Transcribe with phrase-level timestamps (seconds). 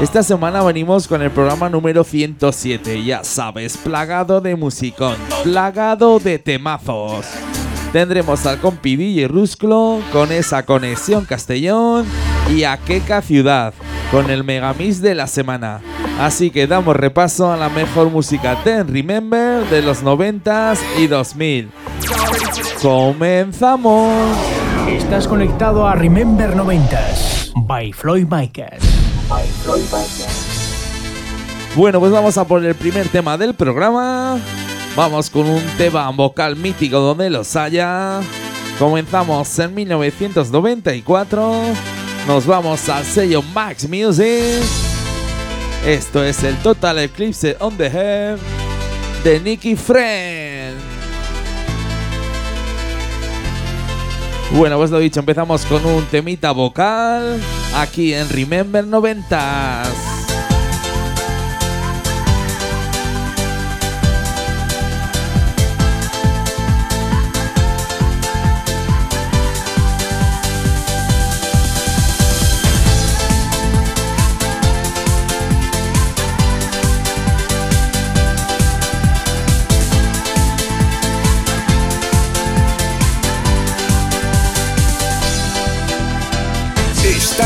[0.00, 6.38] Esta semana venimos con el programa número 107, ya sabes, plagado de musicón, plagado de
[6.38, 7.26] temazos.
[7.92, 12.06] Tendremos al compi DJ Rusclo con esa conexión Castellón
[12.48, 13.74] y a Queca Ciudad
[14.10, 15.82] con el megamix de la semana.
[16.18, 21.70] Así que damos repaso a la mejor música Ten Remember de los 90s y 2000.
[22.80, 24.14] ¡Comenzamos!
[24.88, 28.99] Estás conectado a Remember 90s by Floyd Micas.
[31.76, 34.38] Bueno, pues vamos a por el primer tema del programa.
[34.96, 38.20] Vamos con un tema vocal mítico donde los haya.
[38.78, 41.62] Comenzamos en 1994.
[42.26, 44.62] Nos vamos al sello Max Music.
[45.86, 48.38] Esto es el Total Eclipse on the Head
[49.22, 50.49] de Nicky Friend.
[54.52, 57.40] Bueno, pues lo dicho, empezamos con un temita vocal
[57.76, 60.09] aquí en Remember 90s.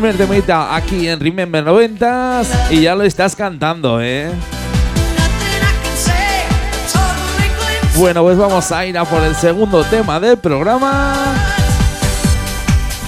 [0.00, 4.30] Primer temita aquí en Remember 90 y ya lo estás cantando, ¿eh?
[7.96, 11.12] Bueno, pues vamos a ir a por el segundo tema del programa.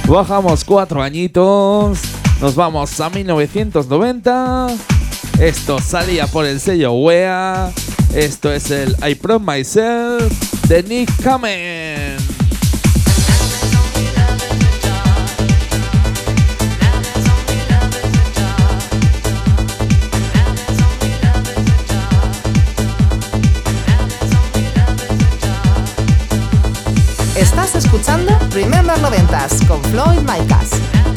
[0.07, 1.99] Bajamos cuatro añitos.
[2.43, 4.67] Nos vamos a 1990.
[5.41, 7.73] Esto salía por el sello WEA.
[8.15, 10.31] Esto es el I Prom Myself
[10.69, 12.02] de Nick Kamen.
[28.53, 31.12] Remember 90s con Floyd Micas.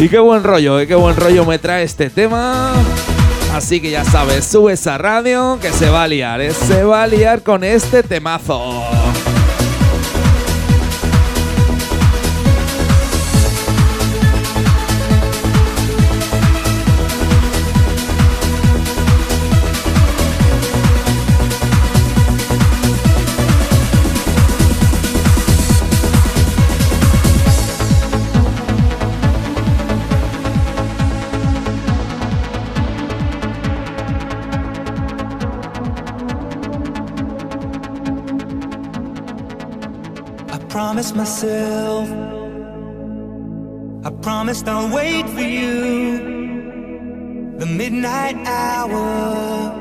[0.00, 0.86] Y qué buen rollo, ¿eh?
[0.86, 2.72] qué buen rollo me trae este tema.
[3.52, 6.52] Así que ya sabes, sube esa radio que se va a liar, ¿eh?
[6.52, 8.97] se va a liar con este temazo.
[41.18, 42.08] Myself,
[44.04, 47.56] I promised I'll wait for you.
[47.58, 49.74] The midnight hour,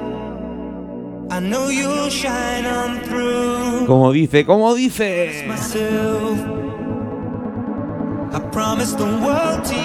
[1.29, 3.85] I know you'll shine on through.
[3.85, 5.45] Como dice, como dice.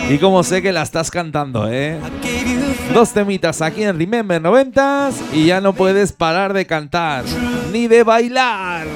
[0.08, 2.00] Y como sé que la estás cantando, ¿eh?
[2.94, 7.24] Dos temitas aquí en Remember 90s y ya no puedes parar de cantar
[7.72, 8.86] ni de bailar.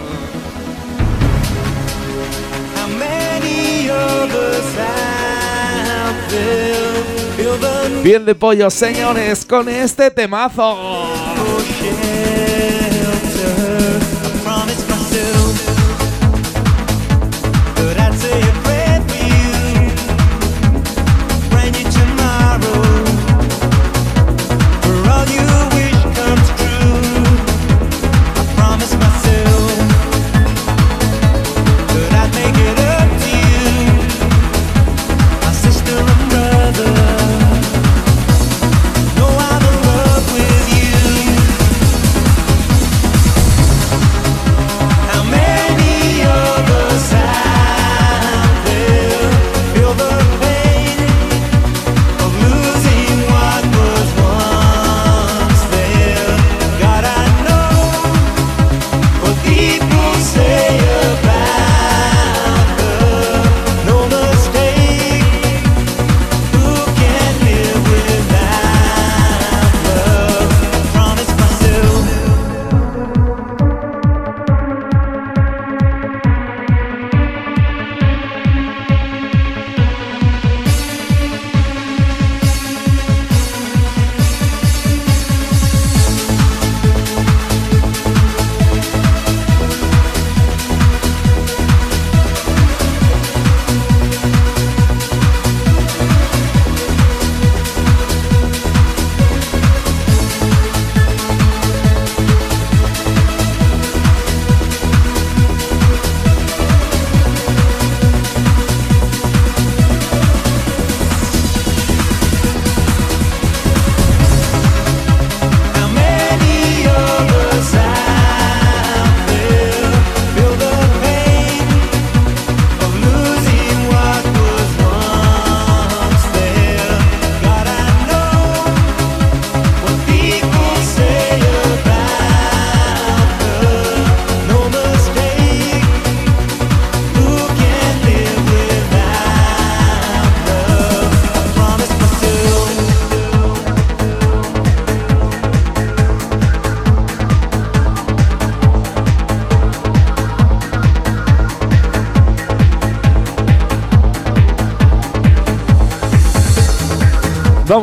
[8.03, 11.26] Piel de pollo, señores, con este temazo.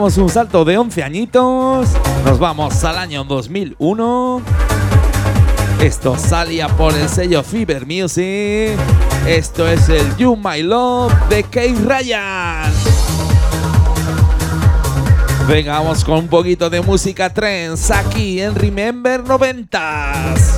[0.03, 1.87] Un salto de 11 añitos.
[2.25, 4.41] Nos vamos al año 2001.
[5.79, 8.77] Esto salía por el sello Fever Music.
[9.25, 12.73] Esto es el You My Love de Kate Ryan.
[15.47, 20.52] Venga, vamos con un poquito de música trends aquí en Remember 90s.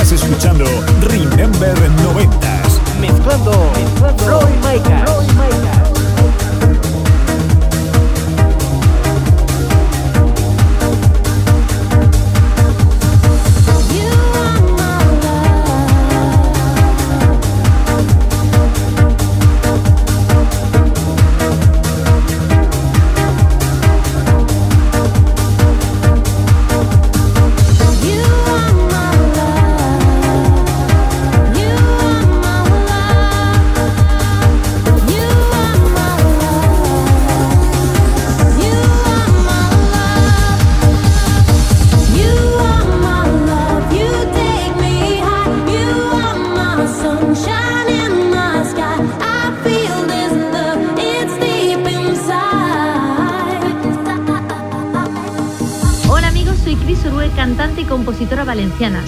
[0.00, 0.64] Estás escuchando
[1.00, 3.00] Remember 90s.
[3.00, 3.72] Mezclando,
[4.16, 5.04] Floyd Micah.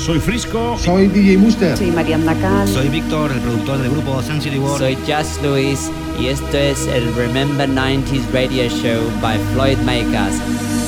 [0.01, 0.79] Soy Frisco.
[0.79, 1.77] Soy DJ Muster.
[1.77, 2.67] Soy Mariana Cal.
[2.67, 4.79] Soy Víctor, el productor del grupo Sun City World.
[4.79, 10.80] Soy Just Luis y esto es el Remember 90s Radio Show by Floyd Makers.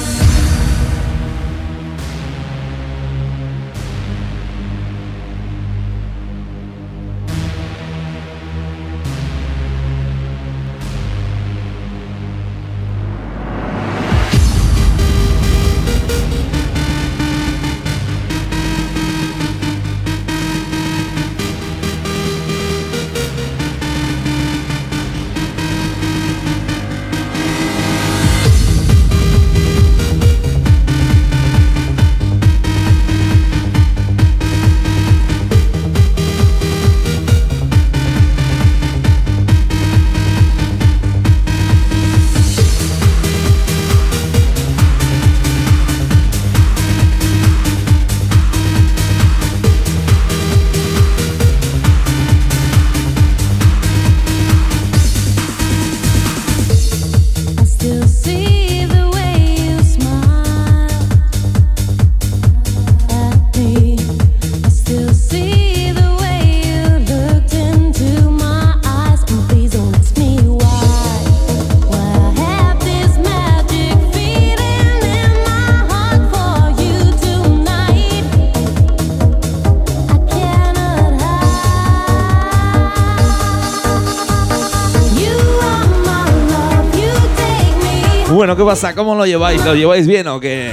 [88.62, 88.94] ¿Qué pasa?
[88.94, 89.64] ¿Cómo lo lleváis?
[89.64, 90.70] ¿Lo lleváis bien o qué?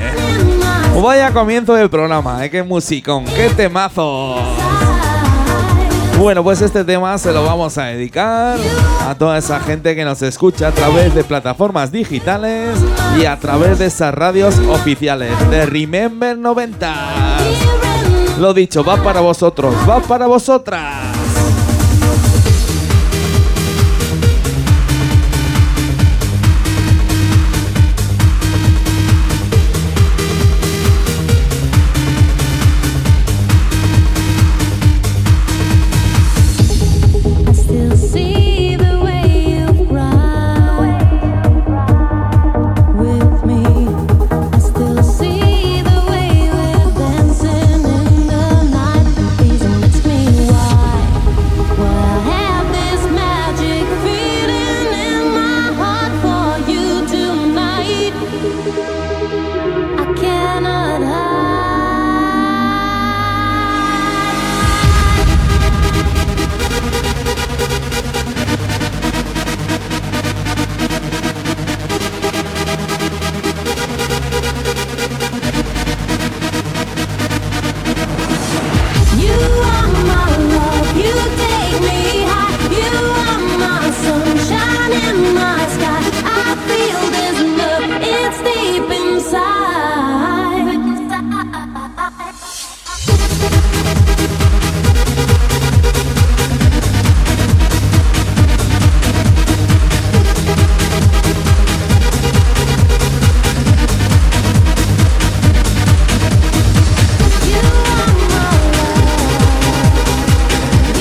[0.94, 2.50] Pues vaya comienzo del programa, ¿eh?
[2.52, 3.26] ¡Qué musicón!
[3.26, 4.36] ¡Qué temazo!
[6.20, 8.58] Bueno, pues este tema se lo vamos a dedicar
[9.08, 12.78] a toda esa gente que nos escucha a través de plataformas digitales
[13.20, 17.38] y a través de esas radios oficiales de Remember 90.
[18.40, 21.19] Lo dicho, va para vosotros, va para vosotras.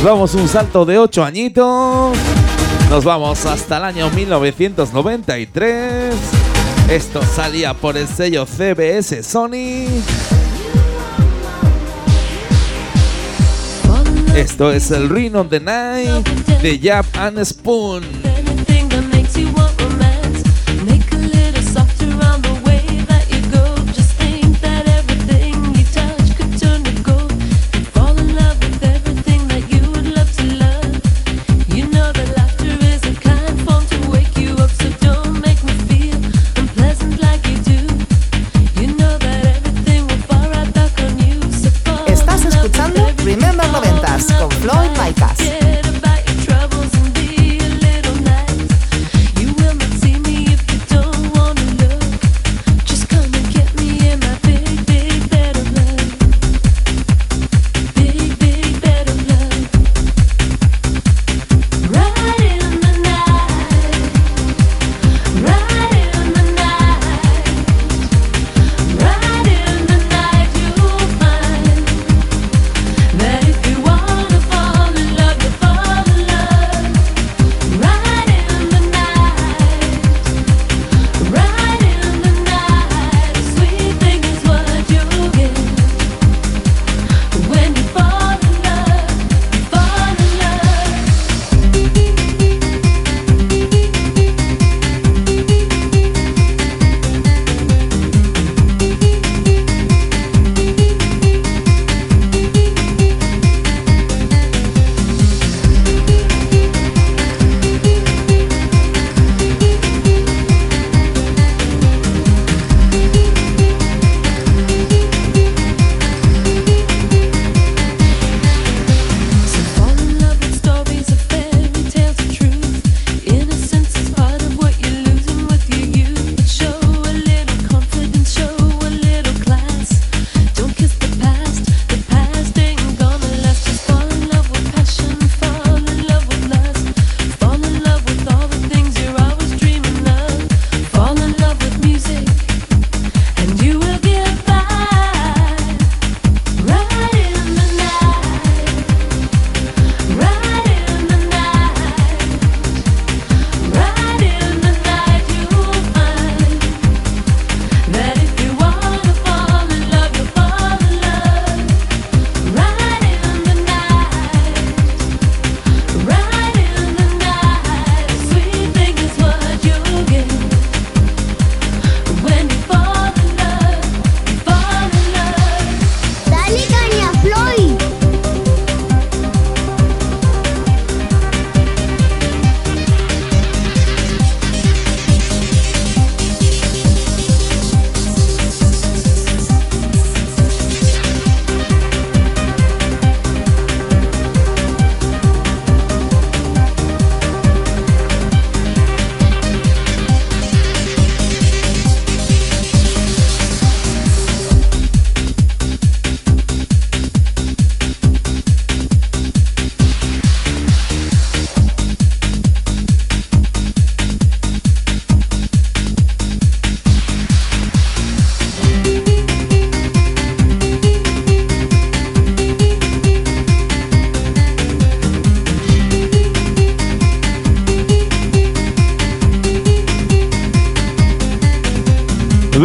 [0.08, 2.16] vamos un salto de 8 añitos.
[2.88, 6.14] Nos vamos hasta el año 1993.
[6.88, 9.84] Esto salía por el sello CBS Sony.
[14.34, 16.26] Esto es el Ring on the Night
[16.62, 18.17] de Jab and Spoon.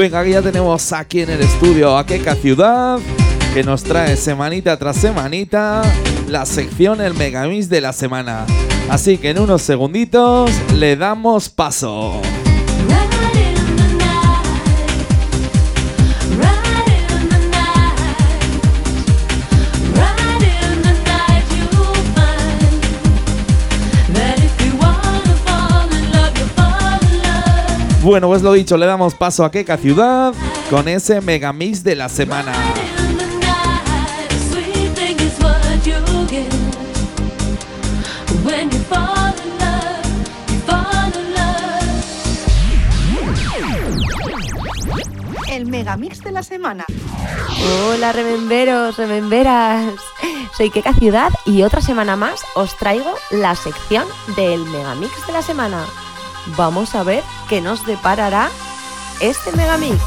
[0.03, 2.99] Venga, que ya tenemos aquí en el estudio a Keka Ciudad,
[3.53, 5.81] que nos trae semanita tras semanita
[6.27, 8.45] la sección El Megamix de la semana.
[8.89, 12.19] Así que en unos segunditos le damos paso.
[28.03, 30.33] Bueno, pues lo dicho, le damos paso a Keka Ciudad
[30.69, 32.51] con ese megamix de la semana.
[45.47, 46.85] El megamix de la semana.
[47.87, 49.93] Hola, rememberos, rememberas.
[50.57, 55.41] Soy Keka Ciudad y otra semana más os traigo la sección del megamix de la
[55.41, 55.85] semana
[56.57, 58.49] vamos a ver qué nos deparará
[59.19, 60.01] este megamix.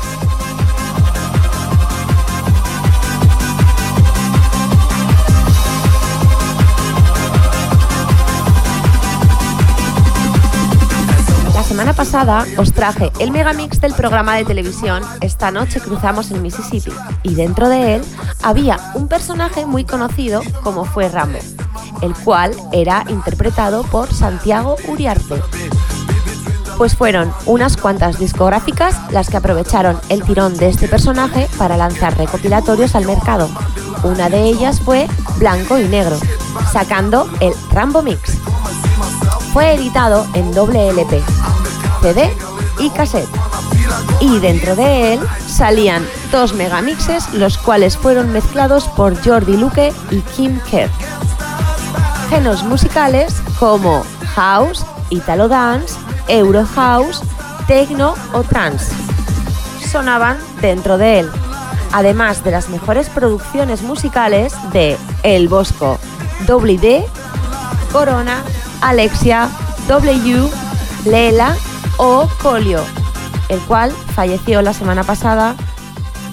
[11.55, 16.40] La semana pasada os traje el megamix del programa de televisión Esta noche cruzamos el
[16.40, 18.03] Mississippi y dentro de él
[18.42, 21.38] había un personaje muy conocido como fue Rambo,
[22.03, 25.42] el cual era interpretado por Santiago Uriarte.
[26.79, 32.17] Pues fueron unas cuantas discográficas las que aprovecharon el tirón de este personaje para lanzar
[32.19, 33.49] recopilatorios al mercado.
[34.03, 35.09] Una de ellas fue
[35.39, 36.19] Blanco y Negro,
[36.71, 38.39] sacando el Rambo Mix.
[39.55, 41.23] Fue editado en doble LP,
[42.03, 42.31] CD
[42.79, 43.29] y cassette.
[44.21, 50.21] Y dentro de él salían dos megamixes, los cuales fueron mezclados por Jordi Luque y
[50.21, 50.91] Kim Kerr.
[52.29, 55.95] Géneros musicales como house, italo dance,
[56.29, 57.23] euro house,
[57.67, 59.07] techno o trance
[59.87, 61.31] sonaban dentro de él,
[61.93, 65.99] además de las mejores producciones musicales de El Bosco,
[66.47, 67.05] Double D,
[67.93, 68.43] Corona,
[68.83, 69.49] Alexia,
[69.89, 70.51] W,
[71.07, 71.57] Lela
[71.97, 72.85] o Colio,
[73.49, 75.55] el cual falleció la semana pasada.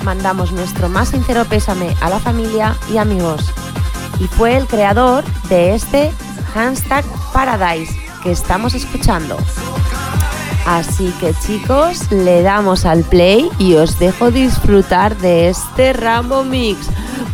[0.04, 3.50] Mandamos nuestro más sincero pésame a la familia y amigos.
[4.20, 6.12] Y fue el creador de este
[6.54, 9.38] hashtag Paradise que estamos escuchando.
[10.66, 16.88] Así que chicos, le damos al play y os dejo disfrutar de este Rambo Mix.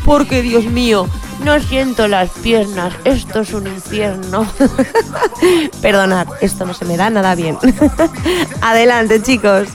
[0.03, 1.07] Porque Dios mío,
[1.43, 4.51] no siento las piernas, esto es un infierno.
[5.81, 7.57] Perdonad, esto no se me da nada bien.
[8.61, 9.67] Adelante chicos.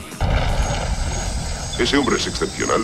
[1.79, 2.81] Ese hombre es excepcional.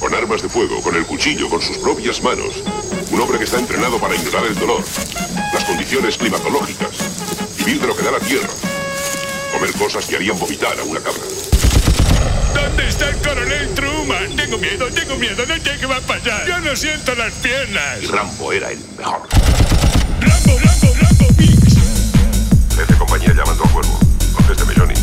[0.00, 2.62] Con armas de fuego, con el cuchillo, con sus propias manos.
[3.12, 4.82] Un hombre que está entrenado para ignorar el dolor,
[5.72, 6.90] condiciones climatológicas,
[7.56, 8.48] vivir de lo que da la tierra,
[9.54, 11.22] comer cosas que harían vomitar a una cabra.
[12.54, 14.36] ¿Dónde está el coronel Truman?
[14.36, 16.46] Tengo miedo, tengo miedo, no sé qué va a pasar.
[16.46, 18.02] Yo no siento las piernas.
[18.02, 19.22] Y Rambo era el mejor.
[20.20, 21.74] Rambo, Rambo, Rambo Mix.
[22.76, 23.98] Jefe compañía llamando a Cuervo.
[24.34, 24.94] Contésteme, Johnny.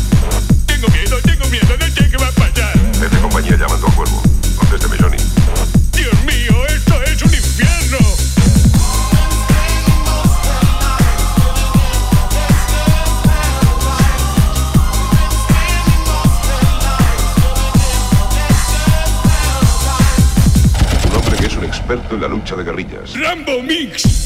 [0.66, 2.78] Tengo miedo, tengo miedo, no sé qué va a pasar.
[2.94, 4.22] Jefe compañía llamando a Cuervo.
[4.56, 5.39] Contésteme, Johnny.
[22.18, 23.14] La lucha de guerrillas.
[23.18, 24.19] Rambo Mix.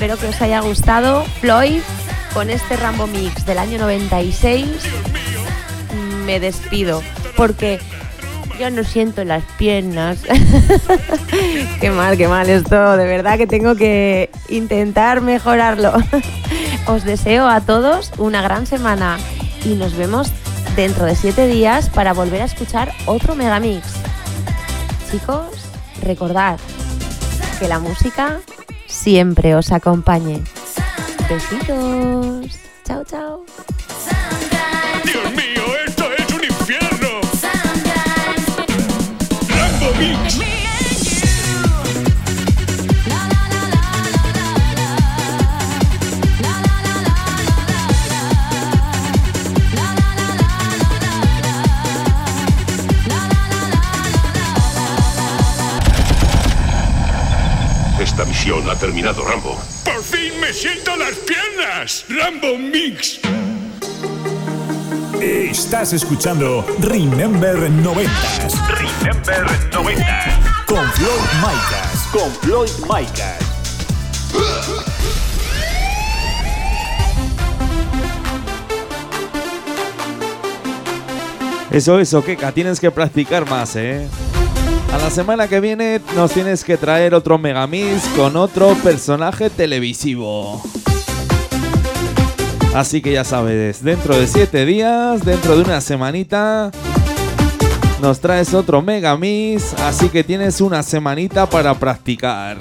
[0.00, 1.82] Espero que os haya gustado Floyd
[2.32, 4.66] con este Rambo Mix del año 96.
[6.24, 7.02] Me despido
[7.36, 7.78] porque
[8.58, 10.20] yo no siento las piernas.
[11.82, 12.96] qué mal, qué mal esto.
[12.96, 15.92] De verdad que tengo que intentar mejorarlo.
[16.86, 19.18] Os deseo a todos una gran semana
[19.66, 20.32] y nos vemos
[20.76, 23.86] dentro de siete días para volver a escuchar otro Megamix.
[25.10, 25.50] Chicos,
[26.00, 26.58] recordad
[27.58, 28.40] que la música
[29.00, 30.42] siempre os acompañe.
[31.28, 32.58] Besitos.
[32.84, 33.44] Chao, chao.
[58.20, 59.58] Esta misión ha terminado, Rambo.
[59.82, 62.04] ¡Por fin me siento las piernas!
[62.06, 63.18] ¡Rambo Mix!
[65.22, 68.12] Estás escuchando Remember 90.
[68.68, 70.64] Remember 90.
[70.66, 72.08] Con Floyd Micas.
[72.12, 73.38] Con Floyd Micas.
[81.70, 84.10] Eso, eso, Keka, tienes que practicar más, ¿eh?
[85.10, 90.62] Semana que viene nos tienes que traer otro Megamix con otro personaje televisivo.
[92.74, 96.70] Así que ya sabes, dentro de 7 días, dentro de una semanita,
[98.00, 102.56] nos traes otro Megamix, así que tienes una semanita para practicar.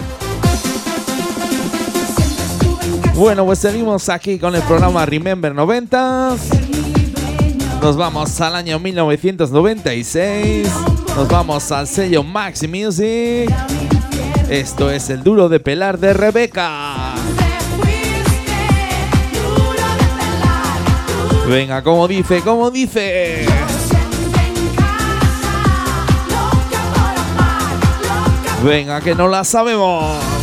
[3.13, 6.39] Bueno, pues seguimos aquí con el programa Remember 90s.
[7.79, 10.67] Nos vamos al año 1996.
[11.19, 13.53] Nos vamos al sello Max Music.
[14.49, 17.13] Esto es el duro de pelar de Rebeca.
[21.45, 23.45] Venga, como dice, como dice.
[28.63, 30.38] Venga, que no la sabemos.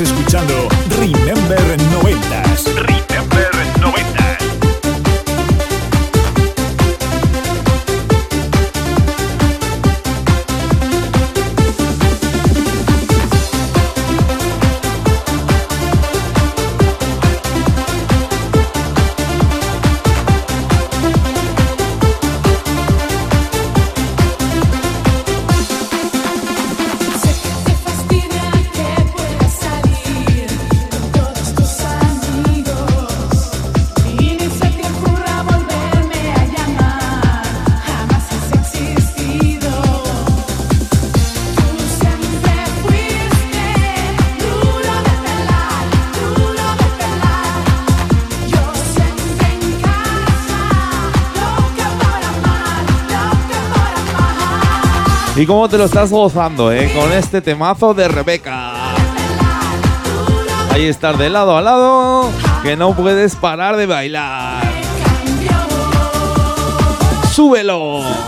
[0.00, 1.85] Escuchando Remember
[55.36, 56.90] ¿Y cómo te lo estás gozando, eh?
[56.98, 58.94] Con este temazo de Rebeca.
[60.70, 62.30] Ahí estás de lado a lado,
[62.62, 64.62] que no puedes parar de bailar.
[67.32, 68.25] ¡Súbelo!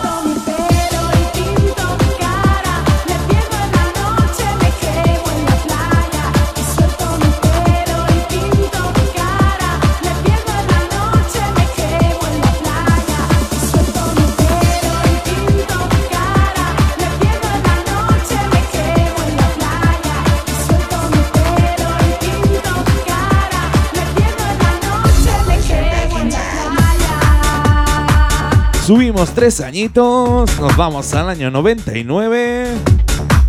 [28.89, 32.73] Subimos tres añitos, nos vamos al año 99,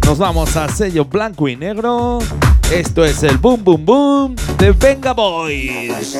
[0.05, 2.18] nos vamos al sello blanco y negro.
[2.70, 6.18] Esto es el Boom Boom Boom de Venga Boys.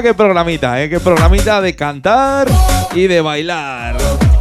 [0.00, 0.88] Mía, qué programita, ¿eh?
[0.88, 2.48] Qué programita de cantar
[2.94, 4.39] y de bailar.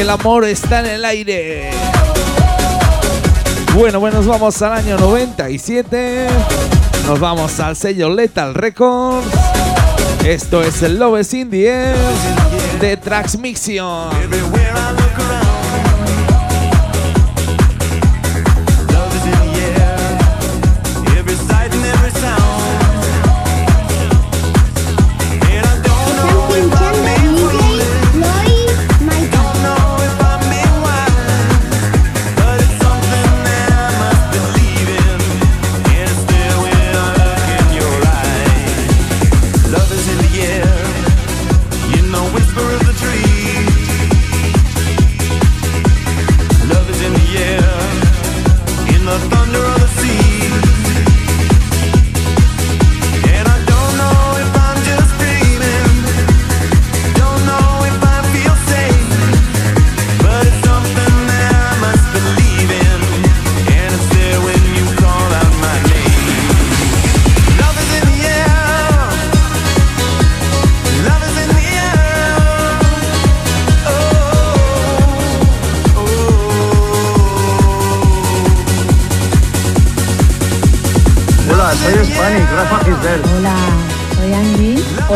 [0.00, 1.70] El amor está en el aire.
[3.74, 6.26] Bueno, pues nos vamos al año 97.
[7.06, 9.26] Nos vamos al sello Lethal Records.
[10.24, 11.94] Esto es el Love in the
[12.80, 14.10] de Transmission.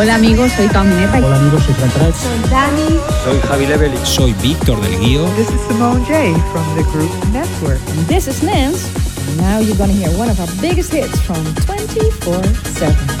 [0.01, 1.19] Hola amigos, soy Camineta.
[1.19, 2.99] Hola amigos, soy Fran Soy Dani.
[3.23, 3.97] Soy Javi Leveli.
[4.03, 5.27] Soy Víctor del Guío.
[5.35, 7.79] This is Simone J from the group Network.
[7.91, 8.89] And this is Nance.
[9.37, 13.20] Now you're going to hear one of our biggest hits from 24 7.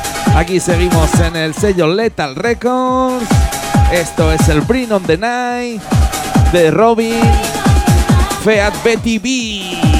[0.35, 3.27] Aquí seguimos en el sello Lethal Records.
[3.91, 5.81] Esto es el Bring on the Night
[6.51, 7.21] de Robin
[8.43, 9.90] Feat Betty B.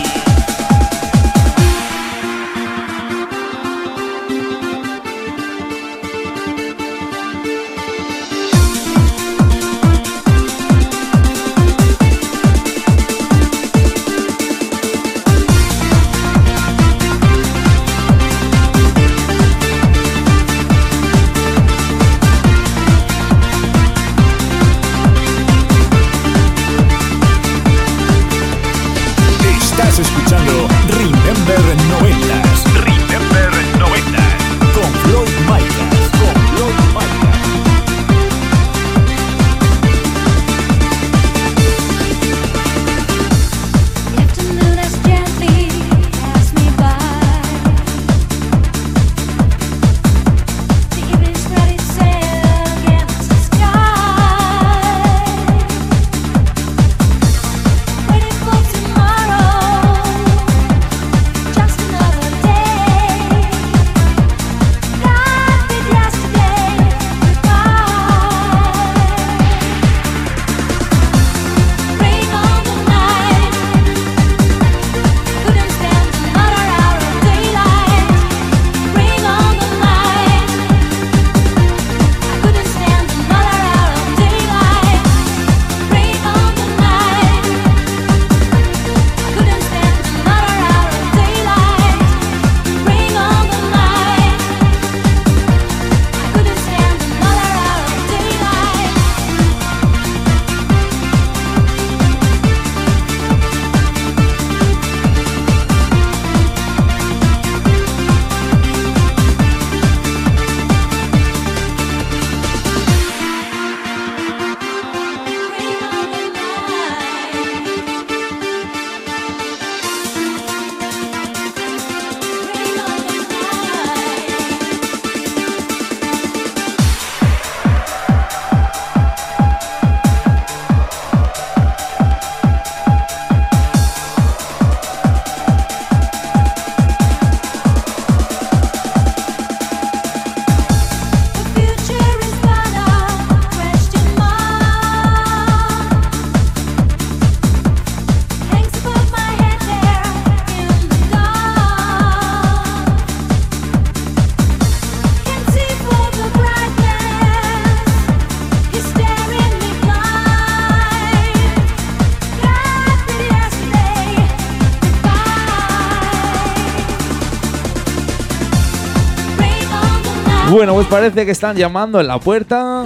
[170.51, 172.83] Bueno, pues parece que están llamando en la puerta.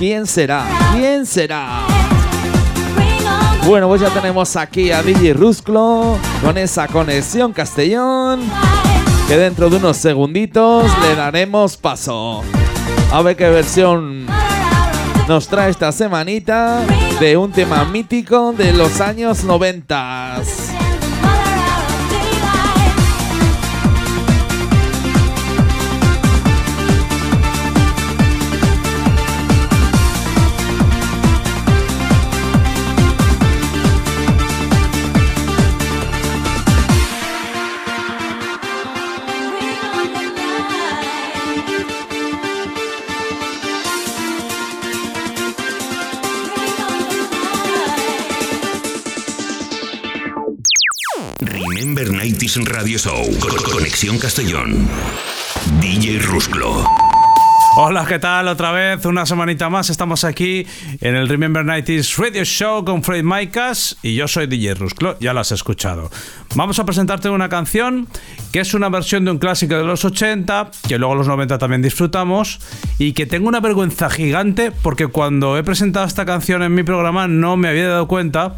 [0.00, 0.66] ¿Quién será?
[0.92, 1.86] ¿Quién será?
[3.68, 8.40] Bueno, pues ya tenemos aquí a DJ Rusclo con esa conexión Castellón.
[9.28, 12.42] Que dentro de unos segunditos le daremos paso.
[13.12, 14.26] A ver qué versión
[15.28, 16.80] nos trae esta semanita
[17.20, 20.42] de un tema mítico de los años 90.
[52.54, 53.38] Remember 90s Radio Show.
[53.40, 54.88] Con- Conexión Castellón.
[55.80, 56.86] DJ Rusclo.
[57.76, 58.46] Hola, ¿qué tal?
[58.46, 59.90] Otra vez, una semanita más.
[59.90, 60.64] Estamos aquí
[61.00, 65.32] en el Remember 90s Radio Show con Fred Maicas y yo soy DJ Rusclo, ya
[65.32, 66.10] lo has escuchado.
[66.54, 68.06] Vamos a presentarte una canción
[68.52, 71.82] que es una versión de un clásico de los 80, que luego los 90 también
[71.82, 72.60] disfrutamos,
[72.98, 77.26] y que tengo una vergüenza gigante porque cuando he presentado esta canción en mi programa
[77.26, 78.54] no me había dado cuenta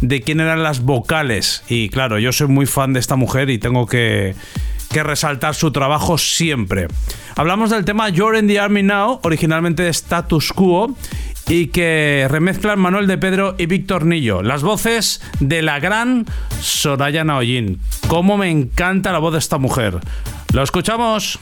[0.00, 1.64] de quién eran las vocales.
[1.68, 4.34] Y claro, yo soy muy fan de esta mujer y tengo que,
[4.90, 6.88] que resaltar su trabajo siempre.
[7.36, 10.94] Hablamos del tema You're in the Army Now, originalmente de Status Quo,
[11.48, 14.42] y que remezclan Manuel de Pedro y Víctor Nillo.
[14.42, 16.26] Las voces de la gran
[16.60, 17.80] Soraya Naoyin.
[18.06, 19.98] Cómo me encanta la voz de esta mujer.
[20.52, 21.38] Lo escuchamos.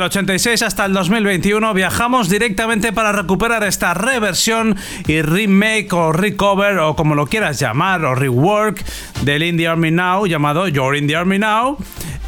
[0.00, 4.76] El 86 hasta el 2021 viajamos directamente para recuperar esta reversión
[5.06, 8.82] y remake o recover o como lo quieras llamar o rework
[9.24, 11.76] del Indie Army Now llamado Your Indie Army Now.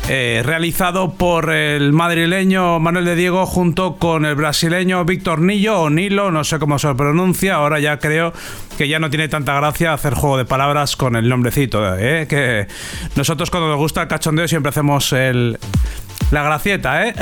[0.09, 5.91] eh, realizado por el madrileño Manuel de Diego junto con el brasileño Víctor Nillo o
[5.91, 8.35] Nilo, no sé cómo se pronuncia, ahora ya creo
[8.77, 12.27] que ya no tiene tanta gracia hacer juego de palabras con el nombrecito, ¿eh?
[12.29, 12.67] que
[13.17, 15.59] nosotros cuando nos gusta el cachondeo siempre hacemos el,
[16.31, 17.15] la gracieta, ¿eh?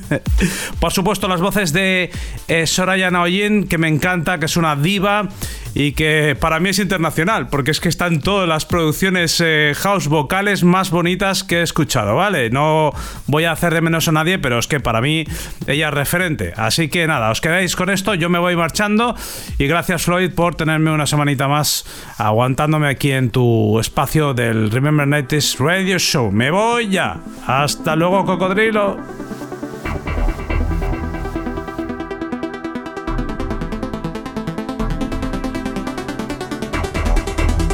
[0.80, 2.10] Por supuesto, las voces de
[2.48, 5.28] eh, Soraya Naoyin, que me encanta, que es una diva
[5.74, 9.72] y que para mí es internacional, porque es que está en todas las producciones eh,
[9.76, 12.50] house vocales más bonitas que he escuchado, ¿vale?
[12.50, 12.92] No
[13.26, 15.24] voy a hacer de menos a nadie, pero es que para mí
[15.66, 16.52] ella es referente.
[16.56, 19.14] Así que nada, os quedáis con esto, yo me voy marchando
[19.58, 21.84] y gracias Floyd por tenerme una semanita más
[22.18, 26.32] aguantándome aquí en tu espacio del Remember 90s Radio Show.
[26.32, 27.20] Me voy ya.
[27.46, 28.96] Hasta luego, cocodrilo.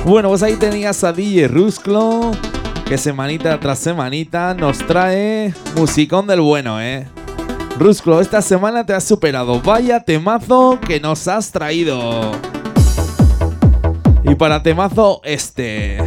[0.04, 2.30] Bueno, pues ahí tenías a DJ Rusclo,
[2.86, 7.06] que semanita tras semanita nos trae musicón del bueno, ¿eh?
[7.78, 9.60] Rusclo, esta semana te has superado.
[9.60, 12.32] Vaya temazo que nos has traído.
[14.24, 15.98] Y para temazo este,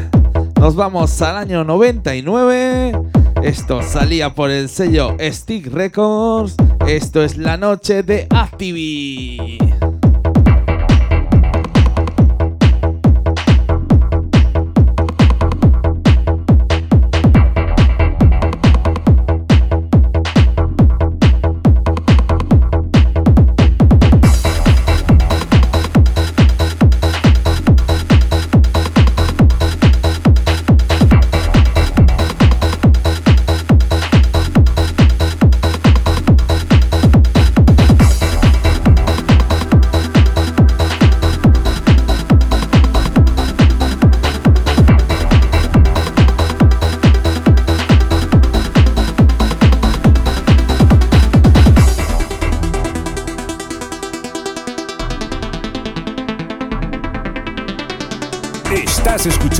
[0.60, 3.19] nos vamos al año 99.
[3.44, 6.56] Esto salía por el sello Stick Records.
[6.88, 9.58] Esto es la noche de Activi.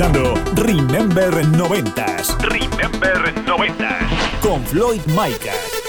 [0.00, 2.38] Escuchando Remember 90s.
[2.40, 4.40] Remember 90s.
[4.40, 5.79] Con Floyd Micah.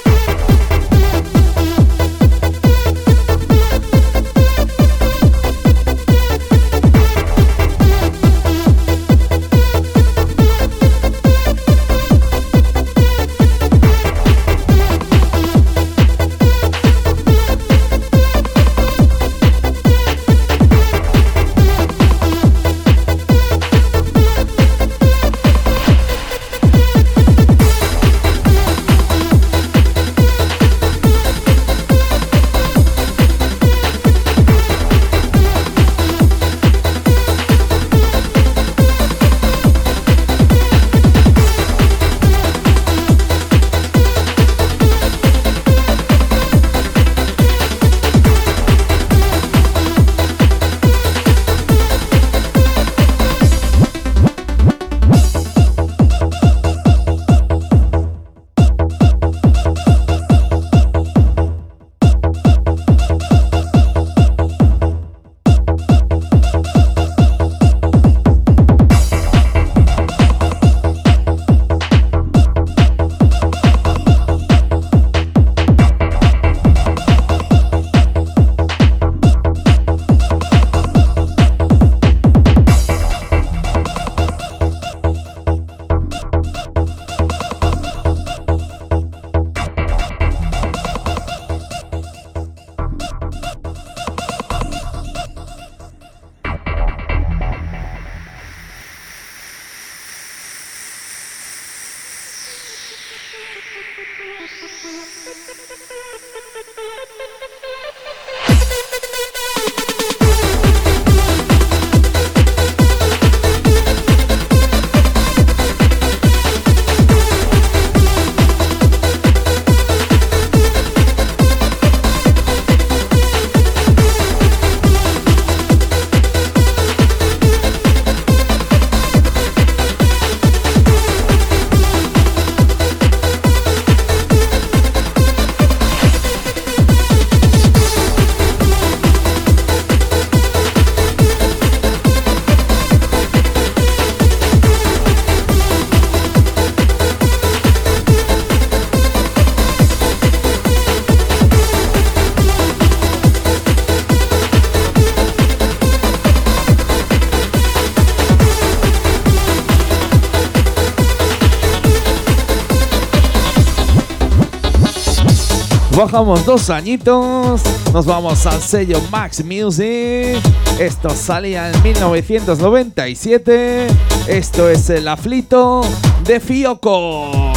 [166.01, 167.61] Bajamos dos añitos,
[167.93, 170.41] nos vamos al sello Max Music.
[170.79, 173.85] Esto salía en 1997.
[174.25, 175.81] Esto es el aflito
[176.25, 177.53] de Fioco.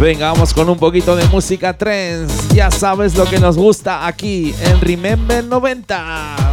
[0.00, 2.34] Venga, vamos con un poquito de música trance.
[2.54, 6.47] Ya sabes lo que nos gusta aquí en Remember 90.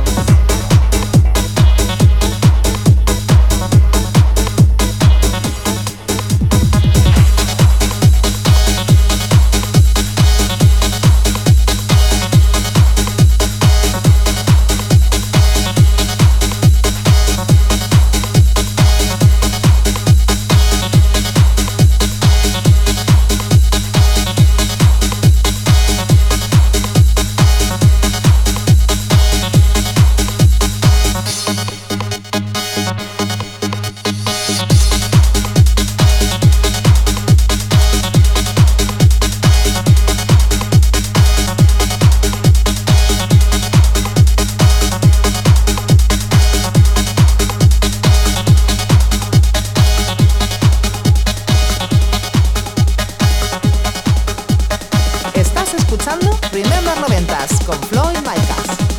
[56.06, 58.95] Escuchando Remember Noventas con Floyd Micas.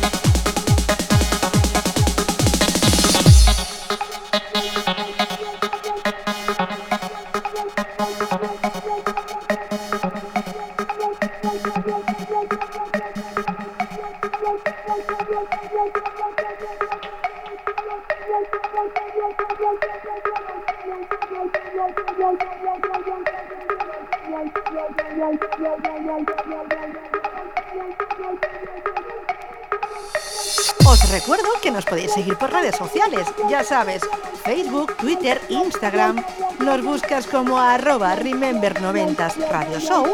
[32.75, 34.01] Sociales, ya sabes,
[34.43, 36.23] Facebook, Twitter, Instagram.
[36.59, 40.05] Nos buscas como arroba Remember90s Radio Show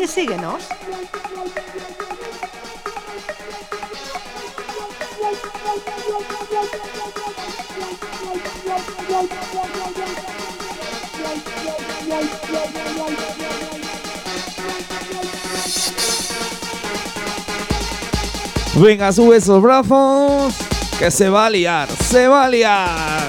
[0.00, 0.68] y síguenos.
[18.76, 20.63] Venga, sube esos brazos.
[21.04, 23.28] Que se va a liar, se va a liar.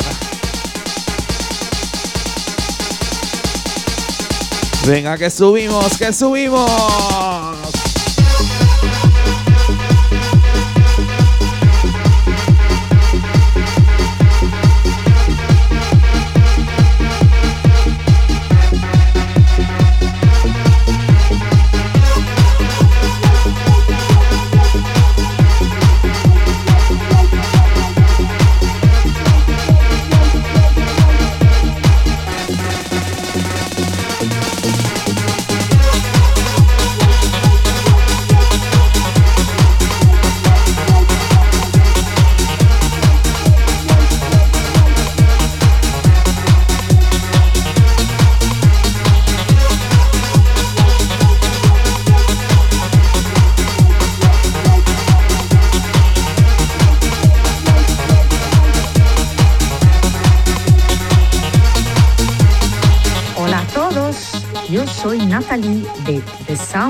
[4.88, 7.64] Venga, que subimos, que subimos.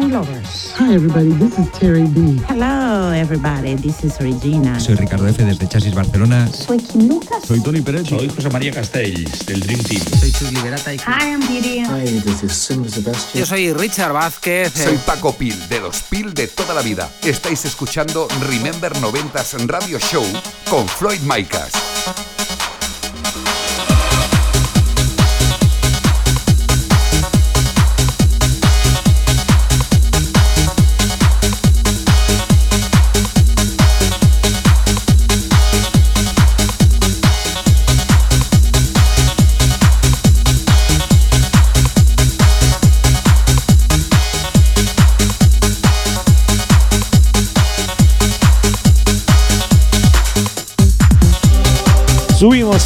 [0.06, 0.74] Sound Lovers.
[0.78, 2.40] Hi everybody, this is Terry B.
[2.48, 4.80] Hello everybody, this is Regina.
[4.80, 5.44] Soy Ricardo F.
[5.44, 6.48] desde Chasis Barcelona.
[6.48, 7.44] Soy Kim Lucas.
[7.46, 8.08] Soy Tony Pérez.
[8.08, 10.02] Soy José María Castells, del Dream Team.
[10.20, 11.88] Soy Chus Liberata y Hi, I'm Gideon.
[11.90, 13.40] Hi, this is Sim Sebastian.
[13.40, 14.74] Yo soy Richard Vázquez.
[14.74, 17.10] Soy Paco Pil, de los Pil de toda la vida.
[17.24, 20.26] Estáis escuchando Remember 90s Radio Show
[20.70, 21.72] con Floyd Micas.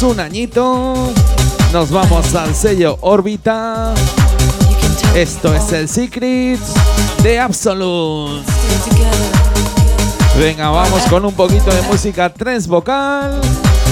[0.02, 0.94] Un añito.
[1.74, 3.92] Nos vamos al sello Órbita.
[5.14, 6.58] Esto es el Secret
[7.22, 8.46] de Absolute.
[10.38, 13.40] Venga, vamos con un poquito de música trance vocal.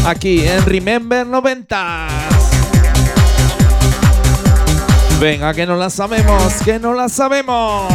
[0.07, 2.09] Aquí en Remember 90.
[5.21, 7.93] Venga, que no la sabemos, que no la sabemos.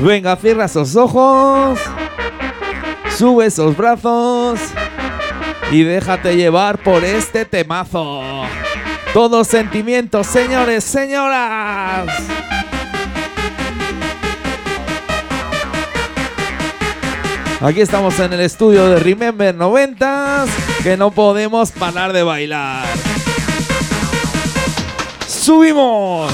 [0.00, 1.80] Venga, cierra esos ojos.
[3.16, 4.60] Sube esos brazos.
[5.70, 8.22] Y déjate llevar por este temazo.
[9.12, 12.06] Todos sentimientos, señores, señoras.
[17.60, 20.44] Aquí estamos en el estudio de Remember 90
[20.84, 22.86] que no podemos parar de bailar.
[25.26, 26.32] ¡Subimos!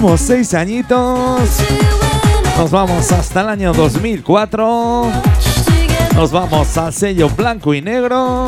[0.00, 1.40] Subimos seis añitos.
[2.56, 5.12] Nos vamos hasta el año 2004.
[6.14, 8.46] Nos vamos al sello blanco y negro.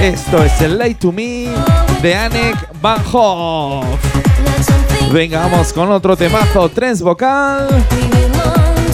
[0.00, 1.46] Esto es el Late to Me
[2.00, 3.84] de Anek Van Hoff.
[5.12, 7.68] Venga, vamos con otro temazo, tres vocal.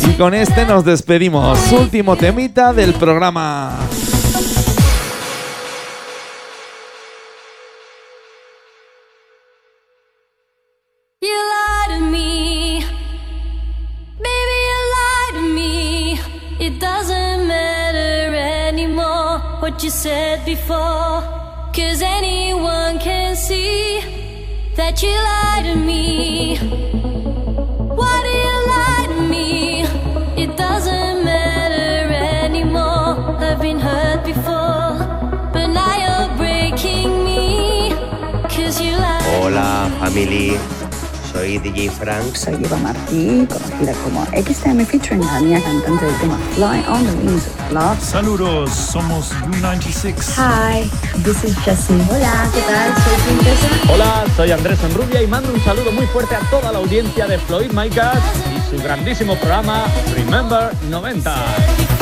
[0.02, 1.60] Y con este nos despedimos.
[1.70, 3.70] Último temita del programa.
[20.06, 21.18] Said before,
[21.74, 23.98] cause anyone can see
[24.76, 26.56] that you lie to me.
[27.98, 29.82] Why do you lie to me?
[30.42, 33.18] It doesn't matter anymore.
[33.46, 34.94] I've been hurt before,
[35.52, 37.90] but now you're breaking me,
[38.54, 39.22] cause you lie.
[39.34, 40.85] Hola, family.
[41.36, 42.34] Soy DJ Frank.
[42.34, 47.46] Soy Eva Martí, conocida como XTM featuring Tania, cantante del tema Fly on the Wings
[47.46, 48.00] of Love.
[48.00, 50.14] Saludos, somos U96.
[50.38, 50.88] Hi,
[51.24, 52.00] this is Jessie.
[52.10, 52.94] Hola, ¿qué tal?
[52.94, 53.68] Soy Princesa.
[53.92, 57.38] Hola, soy Andrés Enrubia y mando un saludo muy fuerte a toda la audiencia de
[57.38, 58.18] Floyd Micas
[58.56, 59.84] y su grandísimo programa
[60.14, 61.95] Remember 90.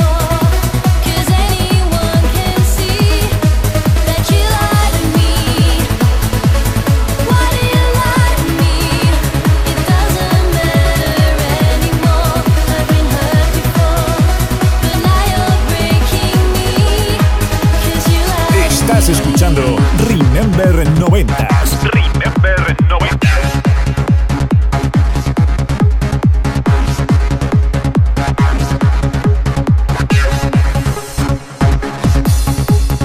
[20.56, 21.82] Remember 90s.
[21.92, 23.54] Remember 90s.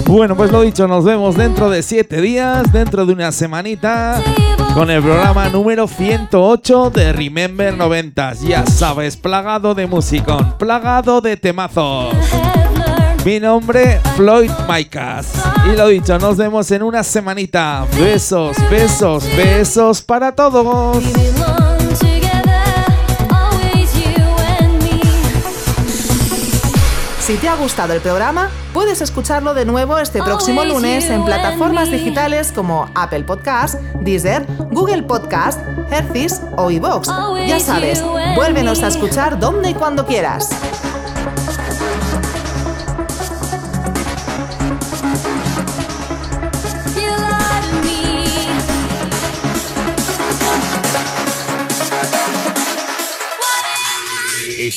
[0.06, 4.22] Bueno, pues lo dicho, nos vemos dentro de siete días, dentro de una semanita,
[4.76, 8.34] con el programa número 108 de Remember 90.
[8.47, 12.14] Ya sabes, plagado de musicón, plagado de temazos.
[13.26, 15.28] Mi nombre, Floyd Micas.
[15.72, 17.86] Y lo dicho, nos vemos en una semanita.
[18.00, 21.04] Besos, besos, besos para todos.
[27.20, 31.92] Si te ha gustado el programa, puedes escucharlo de nuevo este próximo lunes en plataformas
[31.92, 35.60] digitales como Apple Podcast, Deezer, Google Podcast,
[35.92, 37.08] Hercis o iVoox.
[37.48, 38.04] Ya sabes,
[38.36, 40.50] vuélvenos a escuchar donde y cuando quieras.